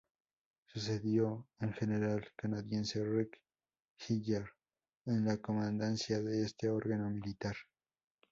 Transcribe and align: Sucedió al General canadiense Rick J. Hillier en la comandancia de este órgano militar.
Sucedió 0.65 1.47
al 1.59 1.75
General 1.75 2.27
canadiense 2.35 3.05
Rick 3.05 3.39
J. 3.99 4.13
Hillier 4.15 4.45
en 5.05 5.25
la 5.25 5.37
comandancia 5.37 6.19
de 6.19 6.41
este 6.41 6.69
órgano 6.71 7.07
militar. 7.11 7.53